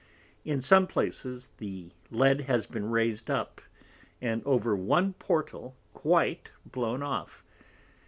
In 0.43 0.61
some 0.61 0.87
places 0.87 1.49
the 1.59 1.91
Lead 2.09 2.41
has 2.47 2.65
been 2.65 2.89
raised 2.89 3.29
up, 3.29 3.61
and 4.19 4.41
over 4.47 4.75
one 4.75 5.13
Portal 5.13 5.75
quite 5.93 6.49
blown 6.65 7.03
off. 7.03 7.43